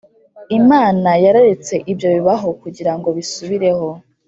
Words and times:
Imana 0.59 1.09
yararetse 1.23 1.73
ibyo 1.91 2.07
bibaho 2.15 2.47
kugira 2.61 2.91
bisubireho 3.17 3.87